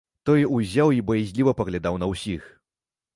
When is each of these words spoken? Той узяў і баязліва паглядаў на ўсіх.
Той 0.27 0.45
узяў 0.59 0.93
і 0.99 1.03
баязліва 1.09 1.53
паглядаў 1.59 1.99
на 2.05 2.09
ўсіх. 2.13 2.49